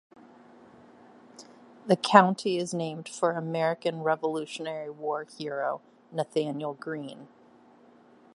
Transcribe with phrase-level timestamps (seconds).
[1.85, 5.79] The county is named for American Revolutionary War hero
[6.11, 7.27] Nathanael Greene.